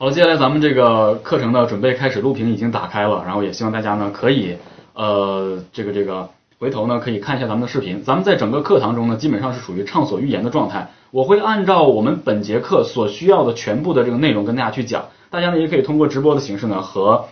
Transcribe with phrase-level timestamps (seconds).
[0.00, 4.56] 好了，接下来咱们这个课程的准备开始，录屏已经打开了，然后也希望大家呢可以
[4.94, 8.04] 呃这个这个回头呢可以看一下咱们的视频。
[8.04, 15.06] 咱们在整个课堂中呢基本上是属于畅所欲言的状态，我会按照我们本节课所需要的全部的这个内容跟大家去讲。
[15.30, 17.24] 大家呢也可以通过直播的形式呢和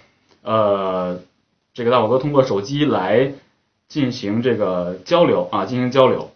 [0.42, 1.20] 呃
[1.72, 3.34] 这个大宝哥通过手机来
[3.86, 6.32] 进行这个交流啊进行交流。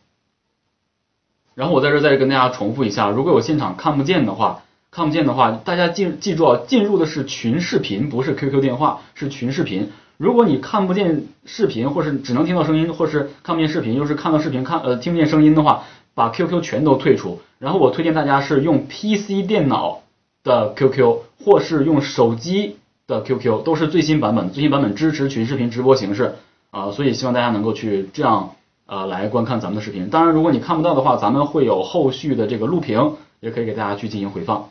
[1.56, 4.62] 然后我在这再跟大家重复一下，如果有现场看不见的话。
[4.90, 9.90] 看不见的话，大家记记住啊，进入的是群视频，不是 QQ 电话，是群视频。
[10.16, 15.84] 如果你看不见视频，或是只能听到声音，或是看不见视频，又是看到视频看呃听不见声音的话，
[16.14, 17.40] 把 QQ 全都退出。
[17.60, 20.00] 然后我推荐大家是用 PC 电脑
[20.42, 22.76] 的 QQ，或是用手机
[23.06, 26.34] 的 QQ，都是最新版本，最新版本支持群视频直播形式
[26.72, 28.50] 啊，所以希望大家能够去这样
[28.86, 30.10] 呃来观看咱们的视频。
[30.10, 34.68] 当然，如果你看不到的话，咱们会有后续的这个录屏，也可以给大家去进行回放。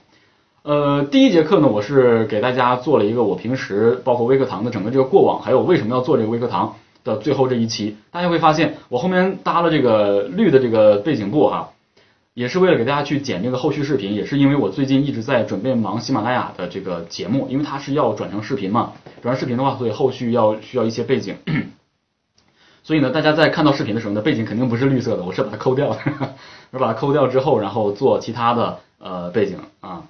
[0.62, 6.76] 呃，第一节课呢，我是给大家做了一个我平时包括微课堂的整个这个过往，还有为什么要做这个微课堂
[7.06, 11.70] 的最后这一期，大家会发现我后面搭了这个绿的这个背景布哈，
[12.34, 21.38] 也是为了给大家去剪这个后续视频，也是因为我最近一直在准备忙喜马拉雅的这个节目，因为它是要转成视频嘛，转成视频的话，所以后续要需要一些背景，
[22.84, 26.00] 所以呢，大家在看到视频的时候呢，背景肯定不是绿色的，我是把它抠掉的，
[26.72, 30.04] 我把它抠掉之后，然后做其他的呃背景啊。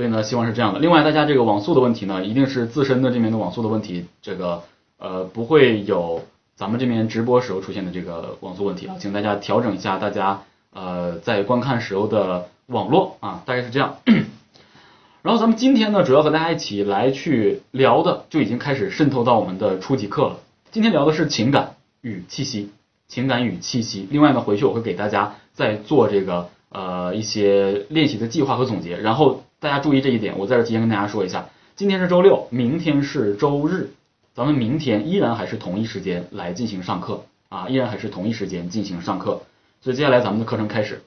[0.00, 0.80] 所以呢，希望是这样的。
[0.80, 4.62] 另外，大家这个网速的问题呢，一定是自身的这边的网速的问题，这个
[4.96, 6.22] 呃不会有
[6.56, 10.40] 咱们这边直播时候出现的这个网速问题啊，请大家调整一下大家
[10.72, 13.98] 呃在观看时候的网络啊，大概是这样。
[15.20, 20.38] 然后咱们今天呢，主要和大家一起来去聊的，就已经开始渗透到我们的初级课了。
[20.70, 22.70] 今天聊的是情感与气息，
[23.06, 24.08] 情感与气息。
[24.10, 29.42] 另外呢，回去我会给大家再做这个呃一些练习的计划和总结，然后。
[29.60, 33.90] 大家注意这一点，我在这提前跟大家说一下，今天是周六，明天是周日，
[34.32, 39.42] 咱们明天依然还是同一时间来进行上课啊，依然还是同一时间进行上课。
[39.82, 41.02] 所以接下来咱们的课程开始。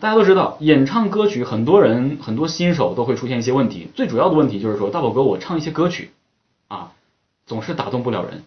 [0.00, 6.12] 大家都知道，演唱歌曲，很多人很多新手都会出现一些问题，最主要的问题就是说，大宝哥我唱一些歌曲
[6.68, 6.92] 啊，
[7.44, 8.44] 总是打动不了人，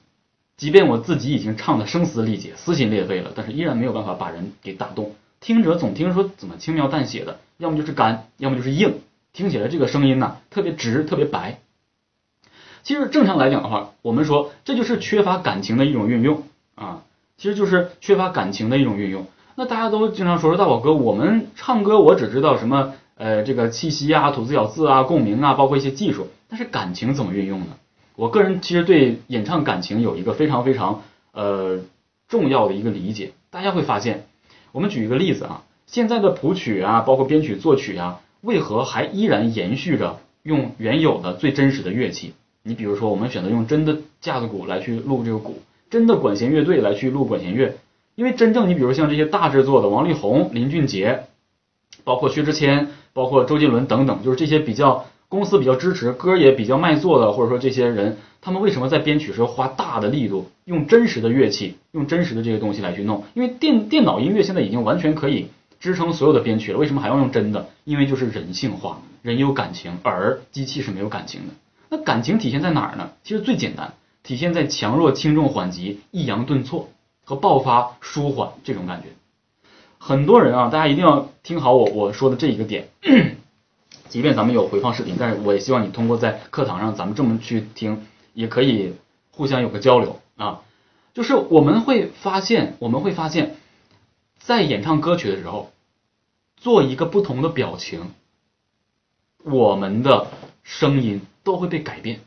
[0.58, 5.14] 即便我自己已经唱的声嘶力竭、撕心裂肺了，但是依然没有办法把人给打动。
[5.40, 8.96] 听者总听说怎么轻描淡写的，要么就是干，要么就是硬。
[9.32, 11.60] 听起来这个声音呢特别直特别白，
[12.84, 16.44] 其实正常来讲的话，我们说这就是缺乏感情的一种运用
[16.76, 17.04] 啊，
[17.38, 19.28] 其实就是缺乏感情的一种运用。
[19.56, 27.68] 那大家都经常说说大宝哥，我们唱歌我只知道什么呃这个气息啊、吐字咬字啊、共鸣啊，包括一些技术，但是感情怎么运用呢？
[28.16, 31.80] 我个人其实对演唱感情有一个非常非常呃
[32.28, 33.34] 重要的一个理解。
[33.52, 34.26] 大家会发现，
[34.72, 38.22] 我们举一个例子啊，现在的谱曲啊，包括编曲作曲啊。
[38.42, 42.34] 为何还依然延续着用原有的最真实的乐器？
[42.64, 47.76] 你比如说，我们选择用真的架子鼓来去录这个鼓，真的管弦乐队来去录管弦乐，
[48.16, 51.24] 因为真正你比如像这些大制作的王力宏、林俊杰，
[52.04, 63.24] 包括薛之谦、包括周杰伦等等，就是这些比较公司比较支持、歌也比较卖座的，或者说这些人，他们为什么在编曲时候花大的力度，用真实的乐器，用真实的这些东西来去弄？
[63.34, 65.48] 因为电电脑音乐现在已经完全可以。
[65.80, 67.70] 支撑所有的编曲了，为什么还要用真的？
[67.86, 71.54] 因为就是人性化，人有感情，而机器是没有感情的。
[71.90, 73.12] 那感情体现在哪儿呢？
[73.24, 76.90] 其实最简单，体现在强弱轻重缓急、抑扬顿挫
[77.24, 79.08] 和爆发舒缓这种感觉。
[79.98, 82.90] 很多人啊，大家一定要听好我我说的这一个点。
[84.10, 88.96] 即便咱们有回放视频，但是我也希望你通过在课堂上咱们这么去听，也可以
[89.32, 90.62] 互相有个交流啊。
[91.14, 93.56] 就是我们会发现，我们会发现。
[94.40, 95.72] 在演唱歌曲的时候，
[96.58, 98.12] 做一个不同的表情，
[99.44, 100.28] 我们的
[100.64, 102.22] 声音都会被改变。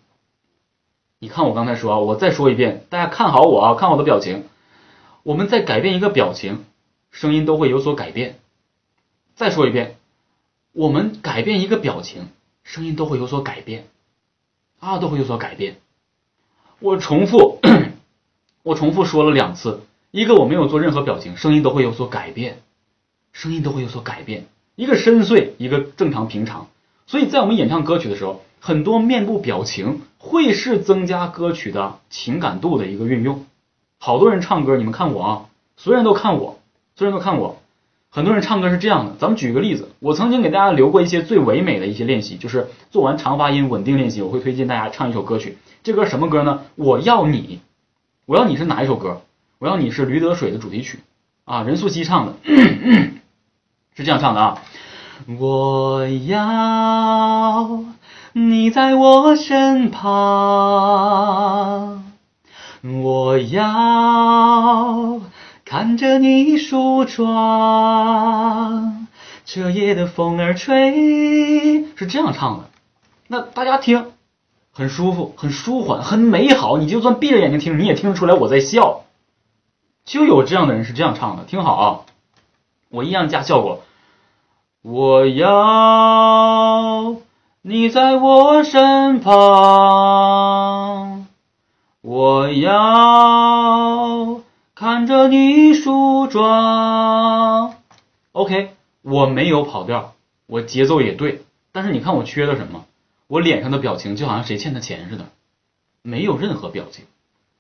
[1.19, 4.45] 你看我刚才说啊，我再说一遍，大家看好我啊，看我的表情。
[5.25, 6.65] 我们在改变一个表情，
[7.11, 8.39] 声音都会有所改变。
[9.35, 9.97] 再说一遍，
[10.73, 12.29] 我们改变一个表情，
[12.65, 13.87] 声音都会有所改变，
[14.81, 15.81] 啊，都会有所改变。
[16.81, 17.61] 我重复，
[18.65, 19.83] 我重复说了两次。
[20.13, 22.59] 一个我没有做任何表情，声音都会有所改变，
[23.33, 24.45] 声音都会有所改变。
[24.77, 26.67] 一个深邃，一个正常平常。
[27.07, 33.47] 所以在我们演唱歌曲的时候，很多面部表情会是增加歌曲的情感度的一个运用。
[33.99, 35.47] 好多人唱歌，你们看我啊，
[35.79, 36.61] 所有人都看我，
[36.95, 37.63] 所有人都看我。
[38.11, 45.57] 很多人唱歌是这样的，咱们举个例子，我曾经给大家留过一些最唯美的一些练习，就是做完长发音稳定练习，我会推荐大家唱一首歌曲。
[45.83, 46.65] 这歌什么歌呢？
[46.77, 47.61] 我要你，
[48.27, 49.23] 我要你是哪一首歌？
[49.63, 50.99] 我要你是驴得水的主题曲
[51.45, 52.35] 啊，任素汐唱的，
[53.95, 54.59] 是这样唱的啊。
[55.39, 57.85] 我要
[58.33, 62.03] 你在我身旁，
[63.05, 65.21] 我要
[65.65, 69.07] 看着你梳妆，
[69.45, 72.65] 这夜的风儿吹，是这样唱的。
[73.29, 74.07] 那大家听，
[74.73, 76.79] 很舒服，很舒缓，很美好。
[76.79, 79.05] 你就算闭着眼睛听，你也听得出来我在笑。
[80.05, 82.01] 就有这样的人是这样唱的，听好啊，
[82.91, 83.83] 我一样加效果。
[84.83, 87.17] 我要
[87.63, 89.33] 你在我身旁，
[92.01, 94.41] 我要
[94.75, 97.75] 看着你梳妆。
[98.33, 100.15] OK，我没有跑调，
[100.47, 102.85] 我节奏也对，但是你看我缺的什么？
[103.29, 105.27] 我脸上的表情就好像谁欠他钱似的，
[106.03, 107.05] 没有任何表情。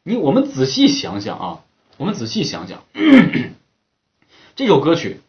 [0.02, 1.60] 你我们仔细想想啊，
[1.98, 2.82] 我们仔细想想，
[4.56, 5.20] 这首歌曲。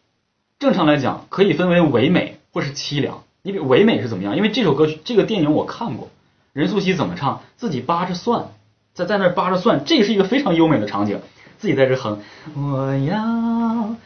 [0.58, 3.22] 正常来讲，可以分为唯美或是凄凉。
[3.42, 4.36] 你比唯美是怎么样？
[4.36, 6.08] 因为这首歌曲、这个电影我看过，
[6.52, 7.42] 任素汐怎么唱？
[7.56, 8.46] 自己扒着蒜，
[8.94, 11.20] 在在那扒着蒜，这是一个非常优美的场景。
[11.58, 12.20] 自己在这哼，
[12.54, 13.96] 我要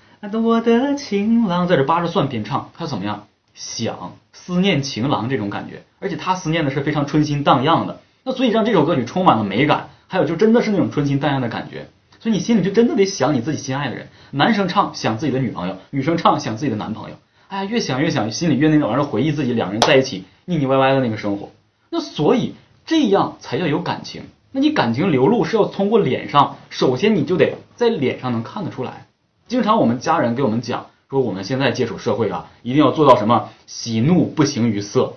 [0.40, 3.28] 我的情郎，在这扒着蒜边唱，他怎么样？
[3.54, 8.00] 想思念情郎这种感觉，而且他思念的是非常春心荡漾的。
[8.24, 11.88] 那所以让这首歌曲充满了美感，还有就真的是那种春心荡漾的感觉。
[12.20, 14.08] 所以你心里就真的得想你自己心爱的人。
[14.30, 17.16] 男生唱想自己的女朋友，女生唱想自己的男朋友。
[17.48, 21.50] 哎呀，越想越想，心里越那种，完了回忆自己两个人在一起腻腻歪歪的那个生活。
[21.90, 22.54] 那所以
[22.84, 24.24] 这样才叫有感情。
[24.50, 29.06] 那你感情流露是要通过脸上，首先你就得在脸上能看得出来。
[29.46, 35.16] 经常我们家人给我们讲说，我们现在接触社会啊，一定要做到什么喜怒不形于色。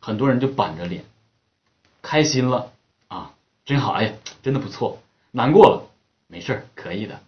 [0.00, 1.04] 很多人就板着脸，
[2.02, 2.72] 开心了
[3.08, 3.32] 啊，
[3.64, 4.12] 真好，哎呀，
[4.42, 4.98] 真的不错。
[5.30, 5.87] 难过了。
[6.30, 7.20] 没事儿，可以的。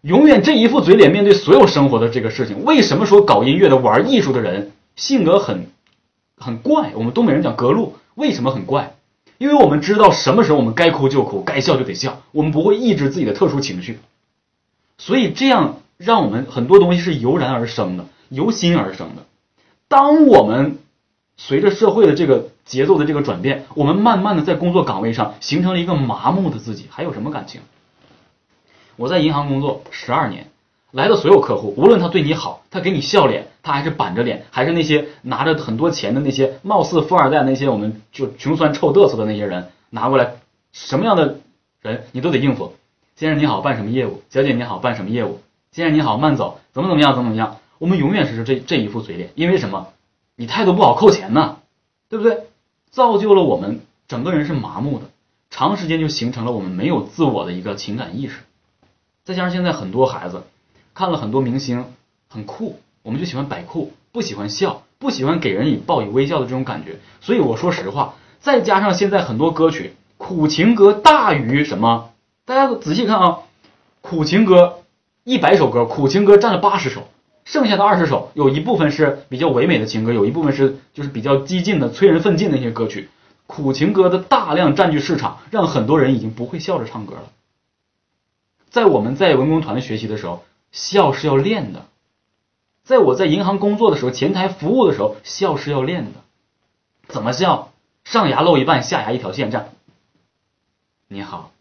[0.00, 2.64] 永远这一副嘴脸面对所有生活的这个事情。
[2.64, 5.68] 为什么说搞音乐的、玩艺术的人性格很
[6.36, 6.92] 很怪？
[6.94, 8.96] 我们东北人讲格路，为什么很怪？
[9.38, 14.00] 因为我们知道什么时候我们该哭就哭，该笑就得笑，我们不会抑制自己的特殊情绪。
[14.98, 19.24] 所以这样让我们很多东西是油然而生的，由心而生的。
[19.86, 20.78] 当我们
[21.36, 27.60] 随着社会的这个节奏的这个转变，我们慢慢的在工作岗位上形成了一个麻木的自己，还有什么感情？
[28.96, 30.48] 我在银行工作十二年，
[30.90, 40.34] 来的所有客户，无论他对你好，他给你笑脸，他还是板着脸，还是那些拿着很多钱的那些貌似富二代那些我们就穷酸臭嘚瑟的那些人拿过来，
[40.72, 41.40] 什么样的
[41.80, 42.74] 人你都得应付。
[43.16, 44.22] 先生你好，办什么业务？
[44.30, 45.40] 小姐你好，办什么业务？
[45.70, 47.58] 先生你好，慢走，怎么怎么样，怎么怎么样？
[47.78, 49.88] 我们永远是这这一副嘴脸，因为什么？
[50.36, 51.58] 你态度不好扣钱呢，
[52.08, 52.40] 对不对？
[52.90, 55.06] 造就了我们整个人是麻木的，
[55.50, 58.40] 长时间就形成了我们没有自我的一个情感意识。
[59.24, 60.42] 再加上现在很多孩子
[60.92, 61.86] 看了很多明星
[62.28, 66.98] 很酷，我们就喜欢摆酷，不喜欢笑，不喜欢给人以报以微笑的这种感觉。
[67.22, 72.10] 所以我说实话，再加上现在很多歌曲苦情歌大于什么？
[72.44, 73.38] 大家仔细看啊，
[74.02, 74.80] 苦情歌
[75.24, 77.08] 一百首歌，苦情歌占了八十首，
[77.46, 83.08] 剩下的二十首有一部分是比较唯美的情歌，有一部分是就是比较激进的催人奋进的一些歌曲。
[83.46, 87.22] 苦情歌的大量占据市场，让很多人已经不会笑着唱歌了。
[88.74, 90.42] 在我们在文工团学习的时候，
[90.72, 91.82] 笑是要练的；
[92.82, 96.10] 在我在银行工作的时候，前台服务的时候，笑是要练的。
[97.06, 97.70] 怎么笑？
[98.02, 99.68] 上牙露一半，下牙一条线，这样。
[101.06, 101.52] 你好，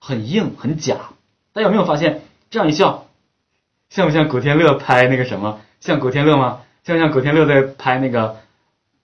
[0.00, 1.10] 很硬很假。
[1.52, 3.06] 大家有没有发现，这样一笑，
[3.88, 5.60] 像不像古天乐拍那个什么？
[5.78, 6.62] 像古天乐吗？
[6.82, 8.38] 像不像古天乐在拍那个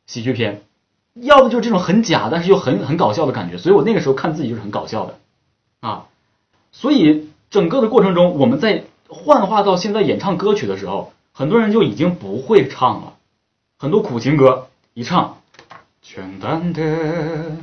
[0.07, 0.65] 喜剧片？
[1.15, 3.59] 要的就是这种很假，但是又很很搞笑的感觉。
[3.59, 5.21] 所以我那个时候看自己就是很搞笑的
[5.79, 6.09] 啊。
[6.73, 13.15] 所以整个的过程中，我们在幻化到现在演唱歌曲的时候，很多人就已经不会唱了。
[13.79, 15.39] 很多苦情歌一唱，
[16.01, 17.59] 简单点，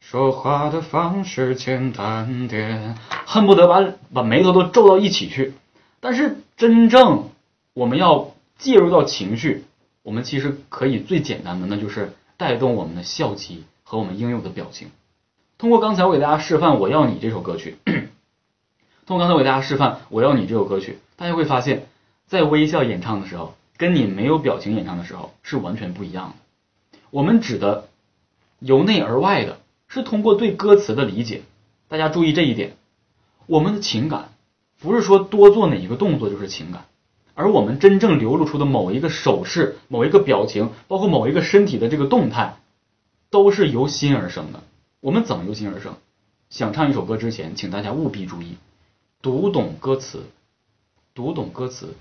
[0.00, 5.54] 说话的方式简单点，恨不得把把眉头都皱到一起去。
[6.00, 7.28] 但是真正
[7.74, 9.64] 我们要介入到情绪，
[10.02, 14.90] 我们其实可以最简单的，那就是带动我们的笑肌和我们应有的表情。
[15.58, 17.78] 通过刚才我给大家示范《我要你》这首歌曲，
[19.06, 21.86] 通过刚才我给大家示范《我要你》这首歌曲，大家会发现，
[22.28, 26.98] 在微笑演唱的时候，跟你没有表情演唱的时候是完全不一样的。
[27.10, 27.88] 我们指的
[28.60, 31.42] 由内而外的，是通过对歌词的理解。
[31.88, 32.76] 大家注意这一点，
[33.46, 34.28] 我们的情感
[34.78, 36.84] 不是说多做哪一个动作就是情感，
[37.34, 42.58] 而我们真正流露出的某一个手势、某一个表情，包括某一个身体的这个动态，
[43.30, 44.62] 都是由心而生的。
[45.00, 45.94] 我们怎么由心而生？
[46.50, 48.56] 想唱一首歌之前，请大家务必注意，
[49.22, 50.24] 读懂歌词，
[51.14, 51.94] 读懂歌词，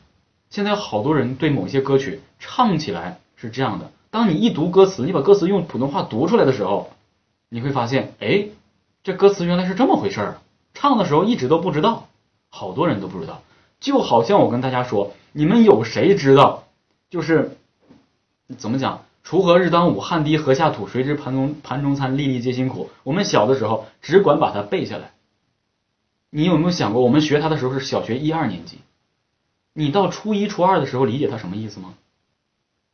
[0.50, 6.90] 现在好多人对某些歌曲唱起来是这样的，当你一读歌词，你把歌词用普通话读出来的时候，
[7.50, 8.48] 你会发现，哎，
[9.04, 10.38] 这歌词原来是这么回事儿，
[10.74, 12.08] 唱的时候一直都不知道，
[12.50, 13.44] 好多人都不知道。
[13.80, 16.64] 就好像我跟大家说，你们有谁知道，
[17.12, 17.58] 就是
[18.58, 19.06] 怎么讲？
[19.30, 22.92] 锄禾日当午，汗滴禾下土，谁知盘中盘中餐，粒粒皆辛苦。
[23.04, 25.12] 我们小的时候只管把它背下来。
[26.30, 28.78] 你有没有想过，我们学它的时候是小学一二年级，
[29.74, 31.96] 你到初一初二的时候理解它什么意思吗？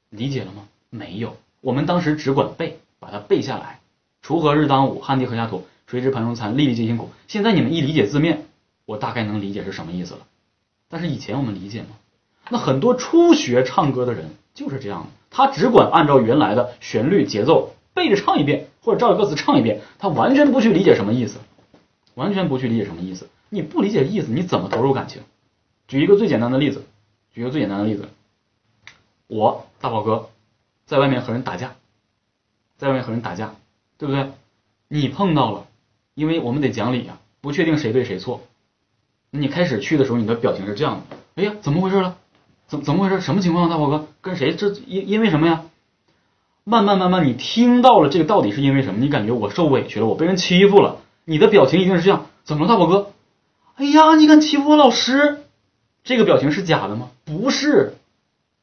[0.09, 0.63] 理解了吗？
[0.89, 3.79] 没有，我们当时只管背，把它背下来。
[4.25, 7.11] 锄禾日当午，汗滴禾下土，谁知盘中餐，粒粒皆辛苦。
[7.27, 8.47] 现在你们一理解字面，
[8.87, 10.21] 我大概能理解是什么意思了。
[10.89, 11.89] 但是以前我们理解吗？
[12.49, 21.39] 那很多初学唱歌的人就是这样的，他只管按照原来的旋律节奏背着唱一遍，或者照着歌词唱一遍，他完全不去理解什么意思，
[22.13, 23.27] 完全不去理解什么意思。
[23.49, 25.23] 你不理解意思，你怎么投入感情？
[25.87, 26.85] 举一个最简单的例子，
[27.33, 28.07] 举一个最简单的例子，
[29.27, 30.29] 我大宝哥
[30.85, 31.75] 在外面和人打架，
[32.77, 33.55] 在外面和人打架，
[33.97, 34.31] 对不对？
[34.87, 35.65] 你碰到了，
[36.13, 38.41] 因为我们得讲理呀，不确定谁对谁错。
[39.31, 42.17] 你开始去的时候，你的表情是这样的，哎呀，怎么回事了？
[42.73, 43.21] 怎怎么回事？
[43.21, 43.69] 什么情况？
[43.69, 44.55] 大宝哥跟谁？
[44.55, 45.61] 这因因为什么呀？
[46.63, 48.99] 慢慢慢慢，你听到了这个到底是因为什么？
[48.99, 52.25] 你感觉我受委屈了，我被人欺负了，你的表情一定是这样。
[52.43, 53.11] 怎么了，大宝哥？
[53.75, 55.43] 哎呀，你敢欺负我老师？
[56.03, 57.11] 这个表情是假的吗？
[57.25, 57.93] 不是，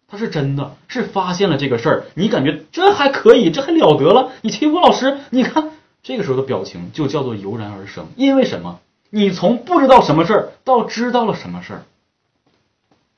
[0.09, 2.05] 他是真的，是发现了这个事儿。
[2.14, 4.33] 你感觉这还可以，这还了得了？
[4.43, 5.19] 你欺负我老师？
[5.31, 5.71] 你看
[6.02, 8.09] 这个时候的表情就叫做油然而生。
[8.17, 8.81] 因为什么？
[9.12, 11.83] 你从不知道什么事儿到知道了什么事儿，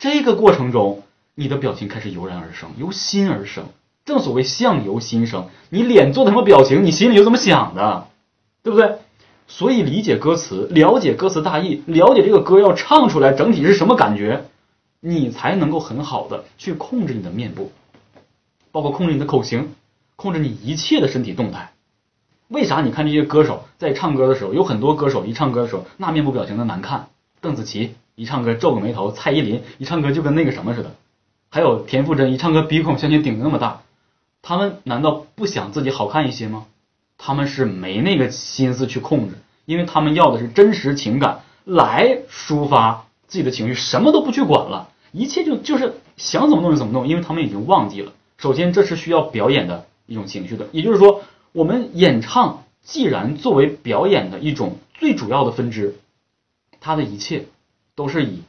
[0.02, 1.04] 这个过程中，
[1.36, 3.66] 你的表情开始油然而生，由心而生。
[4.04, 8.08] 正所谓相由心生，你脸做的什么表情，你心里就怎么想的，
[8.64, 8.96] 对不对？
[9.46, 14.46] 所以理解歌词，了解歌词大意，了解这个歌要唱出来整体是什么感觉，
[14.98, 17.70] 你才能够很好的去控制你的面部，
[18.72, 19.72] 包括控制你的口型，
[20.16, 21.74] 控制你一切的身体动态。
[22.48, 22.80] 为啥？
[22.80, 27.06] 你看这些歌手在唱歌的时候，有很多歌手一唱歌的时候，那面部表情的难看。
[27.40, 30.94] 邓紫棋一唱歌皱个眉头，蔡依林一唱歌就跟那个什么似的，
[31.50, 33.82] 还有田馥甄一唱歌鼻孔向前顶那么大，
[34.42, 36.66] 他们难道不想自己好看一些吗？
[37.18, 48.12] 他们是没那个心思去控制，因为他们要的是真实情感来抒发自己的情绪，什么都不去管了，一切就就是想怎么弄就怎么弄，因为他们已经忘记了。
[48.38, 51.22] 首先，这是需要表演的一种情绪的，也就是说。
[51.54, 55.98] 我们演唱既然作为表演的一种最主要的分支，
[56.80, 57.44] 它的一切
[57.94, 58.42] 都是以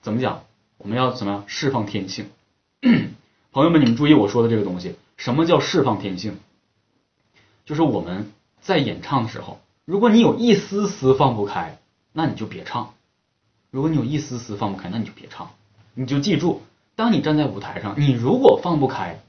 [0.00, 0.42] 怎么讲？
[0.76, 2.26] 我们要怎么样释放天性？
[3.52, 6.38] 朋友们，你们注意我说的这个东西，什么叫释放天性？
[7.64, 11.78] 就是我们在演唱的时候，如果你有一丝丝放不开，
[12.12, 12.94] 那你就别唱；
[13.70, 15.50] 如果你有一丝丝放不开，那你就别唱。
[15.94, 16.62] 你就记住，
[16.94, 19.20] 当你站在舞台上，你如果放不开，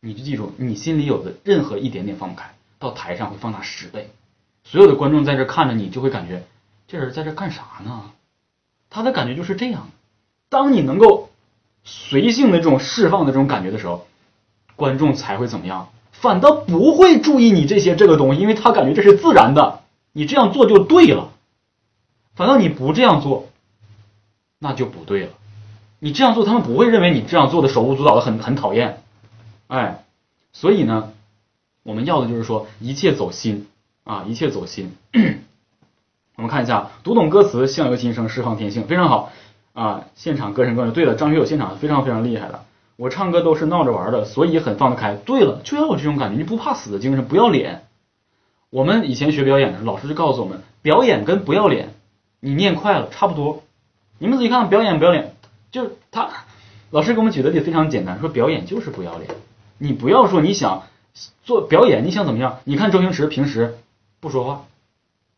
[0.00, 2.54] 你就记住，你心里有的任何一点点放不开。
[2.80, 4.10] 到台上会放大十倍，
[4.64, 6.44] 所有的观众在这看着你，就会感觉
[6.88, 8.10] 这人在这干啥呢？
[8.90, 9.88] 他的感觉就是这样。
[10.48, 11.30] 当你能够
[11.84, 14.06] 随性的这种释放的这种感觉的时候，
[14.76, 15.88] 观众才会怎么样？
[16.12, 19.80] 反倒不会注意你这些这个东西，因为他感觉这是自然的，
[20.12, 21.30] 你这样做就对了。
[22.34, 23.48] 反倒你不这样做，
[24.58, 25.30] 那就不对了。
[25.98, 29.02] 你这样做，他们不会认为你这样做的手舞足蹈的很很讨厌。
[29.68, 30.04] 哎，
[30.52, 31.12] 所以呢。
[31.82, 33.66] 我们要的就是说，一切走心
[34.04, 34.94] 啊，一切走心。
[36.50, 39.30] 看一下，读懂歌词，相由心生，释放天性，非常好
[39.72, 40.04] 啊！
[40.16, 42.64] 现场歌神歌手，对了，张学友现场非常非常厉害的。
[42.96, 45.14] 我唱歌都是闹着玩的，所以很放得开。
[45.14, 47.84] 对了，就要有这种感觉，你不怕死的精神，不要脸。
[48.68, 51.90] 我们以前学表演的时候，老师就告诉我们，表演跟不要脸，
[52.40, 53.62] 你念快了差不多。
[54.18, 55.32] 你们仔细看，表演不要脸，
[55.70, 56.28] 就是他
[56.90, 59.30] 老师给我们举的例子非常简单，说表演就是不要脸。
[59.78, 60.82] 你不要说你想。
[61.44, 62.60] 做表演，你想怎么样？
[62.62, 63.78] 你看周星驰平时
[64.20, 64.64] 不说话，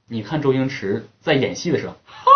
[0.09, 2.31] 你看周星驰在演戏的时候，哈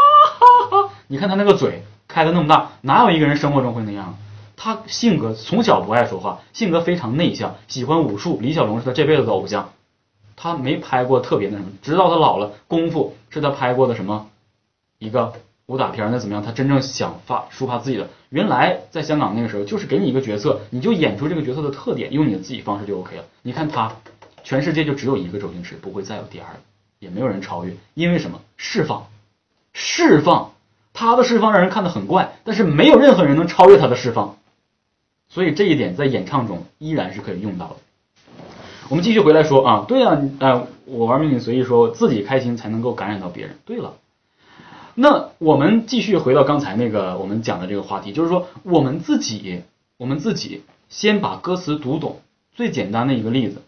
[0.71, 0.95] 哈哈！
[1.09, 4.17] 你看他那个嘴开的那么大，哪有一个人生活中会那样？
[4.57, 8.39] 他性格从小不爱说话，性格非常内向，喜欢武术。
[8.41, 9.71] 李小龙是他这辈子的偶像，
[10.37, 14.29] 他没拍过特别那什么，直到他老了，功夫是他拍过的什么
[14.99, 15.33] 一个。
[15.69, 16.45] 武打片那怎么样？
[16.45, 23.25] 他真正想发抒发自己的，原来在香港那个时候，就是给你一个角色，你就演出这个角色的特点，用你的自己方式就 OK 了。
[23.43, 23.91] 你看他，
[24.45, 26.47] 全世界就只有一个周星驰，不会再有第二，
[27.07, 27.77] 也没有人超越。
[27.95, 28.41] 因为什么？
[28.57, 29.07] 释放，
[29.73, 30.53] 释放，
[30.93, 34.37] 他的释放让人看得很怪，但是没有任何人能超越他的释放。
[35.29, 37.77] 所以这一点在演唱中依然是可以用到的。
[38.89, 43.59] 我们继续回来说啊，对啊，呃，我玩命你随意说，自己开心才能够感染到别人。
[43.65, 43.95] 对了。
[44.95, 49.63] 那我们继续回到刚才那个我们讲的这个话题，就是说我们自己，
[49.97, 52.21] 我们自己先把歌词读懂。
[52.55, 53.61] 最简单的一个例子，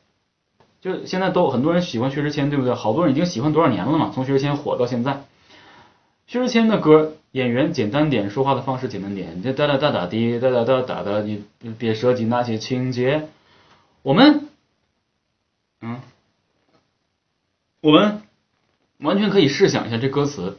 [0.81, 2.75] 就现在都很多人喜欢薛之谦，对不对？
[2.75, 4.13] 好多人已经喜欢多少年了嘛？
[4.15, 5.25] 从薛之谦火到现在，
[6.27, 11.45] 薛之谦的歌演员简单点，说话的方式简单点，这哒哒哒哒滴哒哒哒哒哒，你
[11.79, 13.29] 别涉及那些情节。
[14.03, 14.49] 我们，
[15.81, 16.01] 嗯，
[17.81, 18.23] 我们
[18.99, 20.59] 完全可以试想一下这歌词。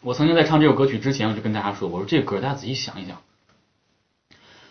[0.00, 3.22] 我曾经在唱这首歌曲之前，我就跟大家说，我说这歌大家仔细想一想。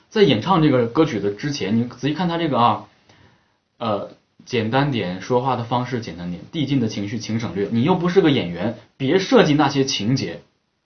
[0.09, 2.87] 在演唱这个歌曲的之前，你仔细看他这个啊，
[3.77, 4.11] 呃，
[4.45, 7.67] 简单点，说话的方式简单点，递进的情绪请省略。
[7.71, 10.41] 你又不是个演员，别设计那些情节。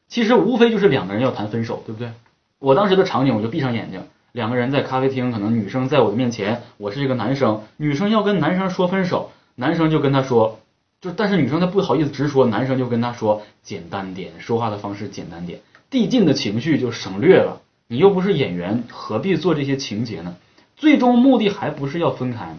[0.08, 2.12] 其实无非就是两个人要谈分手，对不对？
[2.60, 10.60] 我当时的场景，我就闭上眼睛，两个人在咖啡厅，可能女生在我的面前，我是一个男生，女生要跟男生说分手，男生就跟他说，
[11.02, 17.62] 就但是女生她不好意思直说，男生就跟他说简单点，说话的方式简单点，递进的情绪就省略了。
[17.88, 20.36] 你又不是演员，何必做这些情节呢？
[20.76, 22.58] 最终目的还不是要分开吗？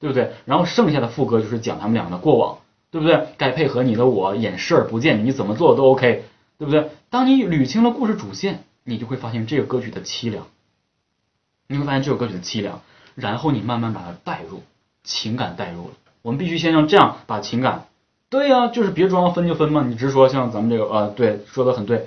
[0.00, 0.32] 对不对？
[0.44, 2.58] 然后剩下的副歌就是讲他们俩的过往，
[2.90, 3.28] 对不对？
[3.36, 6.24] 该配合你的我演视而不见，你怎么做都 OK，
[6.58, 6.90] 对不对？
[7.10, 10.46] 当你捋清了故事主线，你就会发现这个歌曲的凄凉，
[11.68, 12.80] 你会发现这首歌曲的凄凉，
[13.14, 14.62] 然后你慢慢把它带入，
[15.04, 15.94] 情感带入了。
[16.22, 17.86] 我们必须先让这样把情感，
[18.30, 22.06] 对呀，就是别装分就分嘛，你直说，像咱们这个呃，对，说的很对。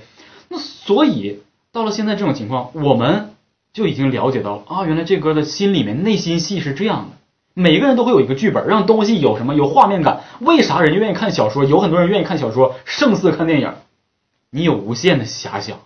[0.49, 1.41] 那所以。
[1.73, 3.33] 到了现在这种情况，我们
[3.71, 7.17] 就已经了解到啊，原来这歌的心里面内心戏是这样的。
[7.53, 10.23] 每个人都会有一个剧本，让东西有什么有画面感。
[10.39, 11.65] 为啥人愿意看小说？
[11.65, 13.73] 有很多人愿意看小说，胜似看电影。
[14.49, 15.79] 你有无限的遐想，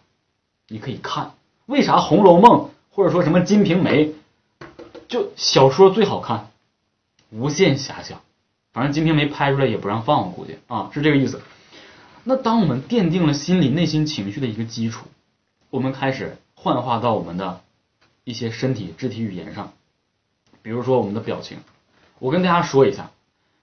[0.68, 1.34] 你可以看。
[1.66, 2.60] 为啥《红楼梦》
[2.92, 4.06] 或者说什么《金瓶梅》，
[5.08, 6.50] 就小说最好看？
[7.30, 8.22] 无限遐想。
[8.74, 11.42] 反正《金瓶梅》拍出来也不让放，我估计啊是这个意思。
[12.24, 15.06] 那当我们奠定了心理内心情绪的一个基础。
[15.72, 17.60] 我们开始幻化到我们的
[18.24, 19.74] 一些身体肢体语言上，
[20.66, 21.60] 比如说我们的表情。
[22.18, 23.12] 我跟大家说一下，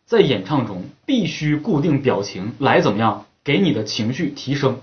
[0.07, 4.79] 在演唱中必须固定表情来怎么样给你的情绪提升。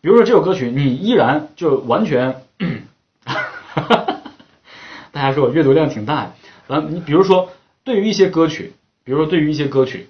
[0.00, 2.42] 比如说这首歌曲，你依然就完全，
[5.10, 6.34] 大家说我阅读量挺大的。
[6.68, 7.50] 咱你比如说
[7.82, 10.08] 对于一些歌曲，比如说对于一些歌曲。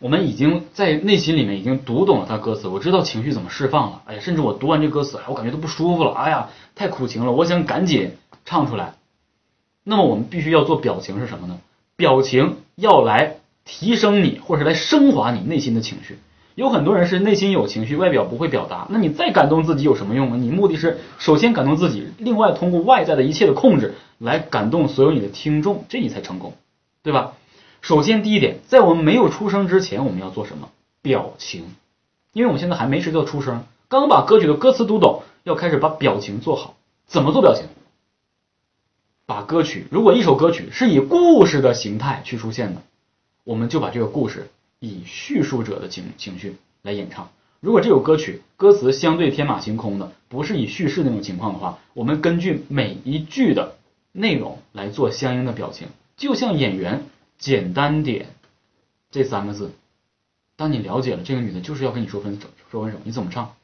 [0.00, 4.02] 我们已经在内心里面已经读懂了它歌词，我知道情绪怎么释放了。
[4.06, 6.12] 哎呀，甚至我读完这歌词，哎，我感觉都不舒服了。
[6.14, 8.16] 哎呀，太苦情了，我想赶紧
[8.46, 8.94] 唱出来。
[9.84, 11.58] 那么我们必须要做表情是什么呢？
[11.96, 16.18] 表情要来提升你，或者来升华你内心的情绪。
[16.54, 18.86] 有很多人是内心有情绪，外表不会表达。
[18.90, 20.36] 那你再感动自己有什么用呢？
[20.36, 26.52] 你目的是首先感动自己，另外通过外在的一切的控制来感动所有你的听众，这你才成功，
[27.02, 27.32] 对吧？
[27.80, 30.68] 首先，第一点，在我们没有出声之前，我们要做什么？
[31.00, 31.64] 表情，
[32.32, 36.74] 因为我们现在还没时候出声，刚把歌曲的歌词读懂，要开始把表情做好。
[37.06, 37.64] 怎么做表情？
[39.32, 42.82] 把歌曲，如果一首歌曲是以故事的形态去出现的，
[43.44, 47.30] 我们就把这个故事以叙述者的情情绪来演唱。
[47.60, 53.76] 如果这首歌曲歌词相对天马行空的，不是以叙事那种情况的话，我们根据每一句的
[54.12, 57.04] 内容来做相应的表情，就像演员。
[57.38, 58.26] 简单点，
[59.10, 59.72] 这三个字，
[60.54, 63.54] 当你了解了这个女的就是要跟你说分手，说分手，你怎么唱？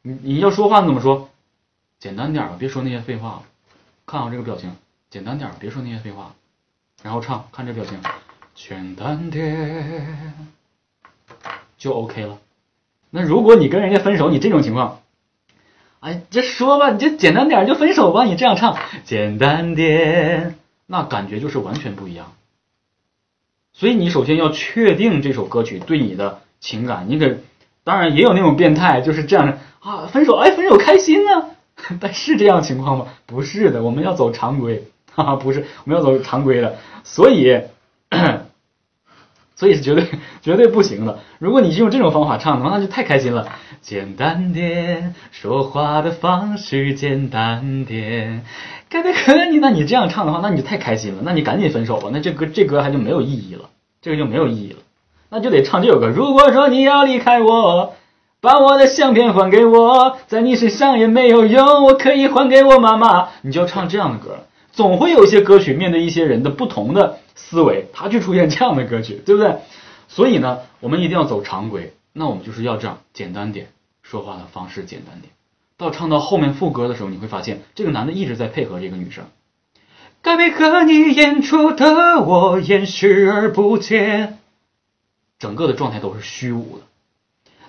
[0.00, 1.28] 你你要说话你怎么说？
[1.98, 3.42] 简单点吧，别说那些废话了。
[4.06, 4.72] 看好这个表情，
[5.12, 6.32] 简单点，别说那些废话，
[7.02, 7.98] 然后唱，看这表情，
[8.54, 10.34] 简单点，
[11.76, 12.38] 就 OK 了。
[13.10, 15.02] 那如果你跟人家分手，你这种情况，
[16.00, 20.54] 哎，就说吧，你就简单点就分手吧，你这样唱，简单点，
[20.86, 22.32] 那感觉就是完全不一样。
[23.74, 27.36] 所以你首先要确定这首歌曲对你的情感，你可
[27.84, 29.44] 当然也有那种变态，就是这样。
[29.44, 31.50] 的啊，分手哎，分手开心啊，
[32.00, 33.08] 但是这样情况吗？
[33.26, 37.60] 不是的，我们要走常规，哈哈，不是，我们要走常规的，所以，
[39.54, 40.06] 所以是绝对
[40.40, 41.18] 绝对不行的。
[41.38, 43.48] 如果你是用这种方法唱的话，那就太开心了。
[43.80, 48.44] 简单点，说话的方式简单点。
[48.90, 53.70] 可可可你，那你这样唱的话，那你就太开心了，那你赶紧分手吧，那这歌这歌还就没有意义了，
[54.00, 54.78] 这个就没有意义了，
[55.30, 56.08] 那就得唱这首歌。
[56.08, 57.94] 如果说你要离开我，
[58.40, 63.28] 把我的相片还给我，在你身上也没有用，我可以还给我妈妈。
[63.42, 69.56] 你就要唱这样的歌，总会有一些歌曲面对一些人的不同的思维，他去出现这样的歌曲，对不对？
[70.08, 73.68] 所以呢，我们一定要走常规，那我们就是要这样简单点，
[74.02, 75.32] 说话的方式简单点。
[75.76, 79.24] 到唱到后面副歌的时候，你会发现这个男的一直在配合这个女生。
[80.22, 84.38] 该配合你演出的我演视而不见，
[85.38, 86.84] 整个的状态都是虚无的。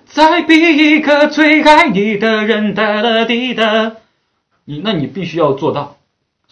[0.06, 3.94] 再比一个最爱你的人哒啦滴哒，
[4.66, 5.98] 你那你必须要做到。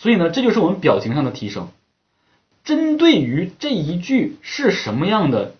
[0.02, 1.70] 所以呢，这就是我们表情上的提升。
[2.64, 5.54] 针对于这一句是什么样的